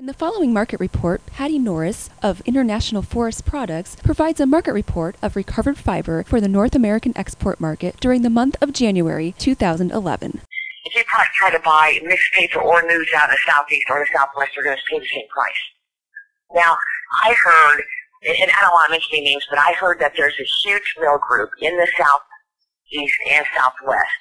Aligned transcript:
In 0.00 0.06
the 0.06 0.14
following 0.14 0.54
market 0.54 0.80
report, 0.80 1.20
Patty 1.26 1.58
Norris 1.58 2.08
of 2.22 2.40
International 2.46 3.02
Forest 3.02 3.44
Products 3.44 3.96
provides 3.96 4.40
a 4.40 4.46
market 4.46 4.72
report 4.72 5.14
of 5.20 5.36
recovered 5.36 5.76
fiber 5.76 6.22
for 6.22 6.40
the 6.40 6.48
North 6.48 6.74
American 6.74 7.12
export 7.18 7.60
market 7.60 8.00
during 8.00 8.22
the 8.22 8.30
month 8.30 8.56
of 8.62 8.72
January 8.72 9.34
2011. 9.36 10.40
If 10.86 10.94
you 10.94 11.04
try 11.36 11.50
to 11.50 11.58
buy 11.58 12.00
mixed 12.02 12.32
paper 12.32 12.60
or 12.62 12.80
news 12.80 13.10
out 13.14 13.28
of 13.28 13.36
the 13.36 13.52
southeast 13.52 13.84
or 13.90 13.98
the 14.00 14.06
southwest, 14.10 14.56
you're 14.56 14.64
going 14.64 14.78
to 14.78 14.82
pay 14.90 14.98
the 14.98 15.04
same 15.04 15.28
price. 15.28 15.60
Now, 16.54 16.78
I 17.26 17.34
heard, 17.34 17.82
and 18.26 18.50
I 18.52 18.62
don't 18.62 18.72
want 18.72 18.86
to 18.86 18.92
mention 18.92 19.10
any 19.12 19.24
names, 19.26 19.44
but 19.50 19.58
I 19.58 19.74
heard 19.74 20.00
that 20.00 20.14
there's 20.16 20.40
a 20.40 20.48
huge 20.64 20.94
mill 20.98 21.18
group 21.18 21.50
in 21.60 21.76
the 21.76 21.86
southeast 21.98 23.18
and 23.30 23.44
southwest 23.54 24.20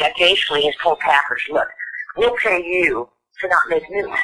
that 0.00 0.12
basically 0.18 0.66
has 0.66 0.74
told 0.82 0.98
packers, 0.98 1.40
look, 1.50 1.68
we'll 2.18 2.36
pay 2.36 2.62
you 2.62 3.08
to 3.40 3.48
not 3.48 3.70
make 3.70 3.88
news 3.88 4.18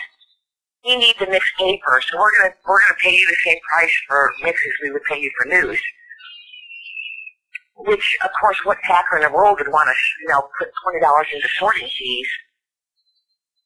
we 0.84 0.96
need 0.96 1.14
the 1.18 1.26
mixed 1.26 1.52
paper, 1.58 2.00
so 2.08 2.18
we're 2.18 2.38
gonna 2.38 2.54
we're 2.66 2.80
gonna 2.80 2.98
pay 3.02 3.14
you 3.14 3.26
the 3.26 3.36
same 3.44 3.58
price 3.72 3.92
for 4.06 4.32
mixes 4.42 4.72
we 4.82 4.90
would 4.92 5.02
pay 5.04 5.20
you 5.20 5.30
for 5.38 5.48
news. 5.48 5.80
Which, 7.76 8.16
of 8.24 8.30
course, 8.40 8.58
what 8.64 8.78
packer 8.82 9.16
in 9.16 9.22
the 9.22 9.30
world 9.30 9.58
would 9.60 9.70
want 9.70 9.88
to, 9.88 9.94
you 10.22 10.28
know, 10.28 10.48
put 10.58 10.68
twenty 10.82 11.00
dollars 11.00 11.26
into 11.32 11.48
sorting 11.58 11.88
fees? 11.88 12.28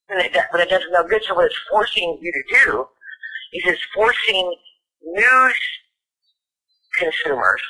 But 0.09 0.18
it, 0.27 0.37
but 0.51 0.60
it 0.60 0.68
doesn't 0.68 0.92
no 0.92 1.06
good. 1.06 1.23
So 1.24 1.34
what 1.34 1.46
it's 1.46 1.59
forcing 1.70 2.18
you 2.20 2.32
to 2.32 2.64
do 2.64 2.87
is 3.54 3.62
it's 3.66 3.82
forcing 3.95 4.54
news 5.02 5.54
consumers 6.98 7.62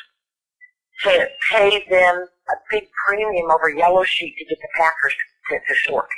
to 1.05 1.29
pay 1.51 1.85
them 1.91 2.27
a 2.49 2.55
big 2.71 2.85
premium 3.07 3.51
over 3.51 3.71
yellow 3.71 4.05
sheet 4.05 4.35
to 4.39 4.45
get 4.45 4.59
the 4.61 4.69
packers 4.77 5.15
to, 5.51 5.59
to 5.59 5.75
sort 5.89 6.09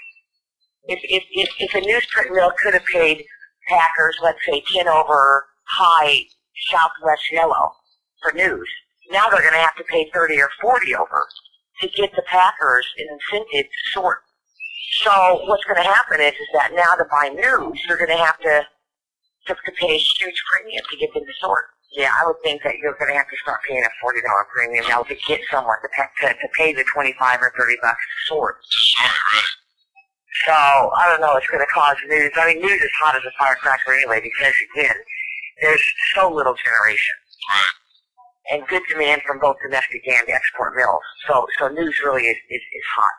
if, 0.87 1.01
if, 1.03 1.23
if, 1.33 1.49
if 1.59 1.75
a 1.75 1.87
newsprint 1.87 2.35
mill 2.35 2.53
could 2.63 2.75
have 2.75 2.85
paid 2.87 3.25
Packers, 3.69 4.17
let's 4.23 4.39
say, 4.47 4.63
10 4.75 4.89
over 4.89 5.47
high 5.79 6.25
Southwest 6.71 7.23
yellow 7.33 7.73
for 8.23 8.33
news, 8.33 8.69
now 9.11 9.29
they're 9.29 9.41
going 9.41 9.55
to 9.55 9.59
have 9.59 9.77
to 9.77 9.85
pay 9.85 10.11
30 10.13 10.41
or 10.41 10.51
40 10.61 10.95
over 10.97 11.27
to 11.81 11.89
get 11.89 12.11
the 12.15 12.23
Packers 12.27 12.87
an 12.99 13.07
incentive 13.11 13.67
to 13.67 13.91
sort. 13.93 14.19
So 15.03 15.41
what's 15.47 15.65
going 15.65 15.83
to 15.83 15.89
happen 15.89 16.21
is, 16.21 16.33
is 16.33 16.49
that 16.55 16.73
now 16.75 16.95
to 16.95 17.05
buy 17.11 17.29
news, 17.29 17.81
you're 17.89 17.99
going 17.99 18.17
to 18.17 18.23
have 18.23 18.39
to, 18.41 18.63
to, 19.49 19.55
to 19.55 19.73
pay 19.81 19.97
a 19.97 19.99
huge 19.99 20.39
premium 20.53 20.85
to 20.91 20.97
get 20.97 21.13
them 21.15 21.25
to 21.25 21.35
sort. 21.41 21.65
Yeah, 21.97 22.11
I 22.11 22.27
would 22.27 22.37
think 22.43 22.63
that 22.65 22.75
you're 22.83 22.97
going 22.99 23.11
to 23.11 23.17
have 23.17 23.31
to 23.31 23.37
start 23.43 23.61
paying 23.69 23.83
a 23.83 23.93
forty 24.03 24.19
dollar 24.21 24.47
premium 24.51 24.85
now 24.89 25.03
to 25.05 25.15
get 25.29 25.41
someone 25.51 25.79
to 25.79 25.89
pay, 25.95 26.27
to, 26.27 26.35
to 26.35 26.49
pay 26.59 26.73
the 26.73 26.85
twenty 26.93 27.15
five 27.19 27.39
or 27.41 27.53
thirty 27.57 27.77
bucks 27.81 28.03
to 28.03 28.35
sort. 28.35 28.57
So 30.47 30.53
I 30.53 31.09
don't 31.09 31.21
know. 31.21 31.37
It's 31.37 31.47
going 31.47 31.65
to 31.65 31.73
cause 31.73 31.97
news. 32.09 32.31
I 32.37 32.53
mean, 32.53 32.61
news 32.61 32.81
is 32.81 32.91
hot 33.01 33.15
as 33.15 33.23
a 33.23 33.33
firecracker 33.39 33.95
anyway 33.95 34.21
because 34.21 34.55
again, 34.75 34.97
there's 35.63 35.85
so 36.15 36.31
little 36.31 36.55
generation. 36.55 37.15
And 38.51 38.67
good 38.69 38.83
demand 38.91 39.23
from 39.27 39.39
both 39.39 39.57
domestic 39.63 40.03
and 40.07 40.29
export 40.29 40.75
mills. 40.77 41.03
So, 41.27 41.47
so 41.59 41.69
news 41.69 41.97
really 42.05 42.25
is, 42.25 42.37
is, 42.51 42.61
is 42.61 42.87
hot. 42.97 43.19